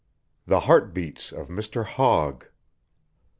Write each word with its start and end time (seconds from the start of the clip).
THE 0.47 0.61
HEARTBEATS 0.61 1.31
OF 1.31 1.47
MR. 1.49 1.85
HOGG. 1.85 2.47